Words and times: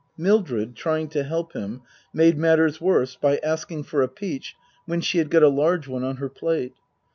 Mildred, 0.17 0.75
trying 0.75 1.09
to 1.09 1.21
help 1.23 1.53
him, 1.53 1.83
made 2.11 2.35
matters 2.35 2.81
worse 2.81 3.15
by 3.15 3.37
asking 3.43 3.83
for 3.83 4.01
a 4.01 4.07
peach 4.07 4.55
when 4.87 4.99
she 4.99 5.19
had 5.19 5.29
got 5.29 5.43
a 5.43 5.47
large 5.47 5.87
one 5.87 6.03
on 6.03 6.15
her 6.17 6.27
plate. 6.27 6.73